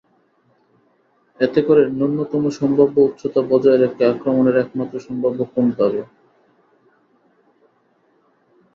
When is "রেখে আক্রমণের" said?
3.79-4.55